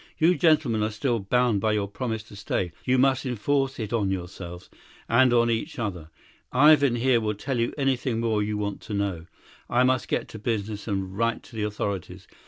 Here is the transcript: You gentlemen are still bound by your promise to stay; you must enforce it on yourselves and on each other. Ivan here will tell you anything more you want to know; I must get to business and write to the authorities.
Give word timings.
You 0.17 0.33
gentlemen 0.35 0.81
are 0.81 0.89
still 0.89 1.19
bound 1.19 1.61
by 1.61 1.73
your 1.73 1.87
promise 1.87 2.23
to 2.23 2.35
stay; 2.35 2.71
you 2.85 2.97
must 2.97 3.23
enforce 3.23 3.77
it 3.79 3.93
on 3.93 4.09
yourselves 4.09 4.67
and 5.07 5.31
on 5.31 5.51
each 5.51 5.77
other. 5.77 6.09
Ivan 6.51 6.95
here 6.95 7.21
will 7.21 7.35
tell 7.35 7.59
you 7.59 7.71
anything 7.77 8.19
more 8.19 8.41
you 8.41 8.57
want 8.57 8.81
to 8.81 8.95
know; 8.95 9.27
I 9.69 9.83
must 9.83 10.07
get 10.07 10.27
to 10.29 10.39
business 10.39 10.87
and 10.87 11.15
write 11.15 11.43
to 11.43 11.55
the 11.55 11.61
authorities. 11.61 12.25